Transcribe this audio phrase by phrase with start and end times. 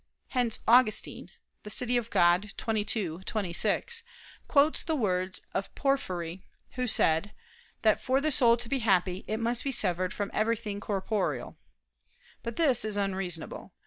[0.29, 1.29] Hence Augustine
[1.61, 2.09] (De Civ.
[2.09, 4.03] Dei xxii, 26)
[4.47, 7.35] quotes the words of Porphyry who said
[7.83, 11.59] that "for the soul to be happy, it must be severed from everything corporeal."
[12.41, 13.73] But this is unreasonable.